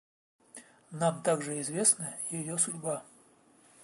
[0.91, 3.03] Нам также известна ее судьба.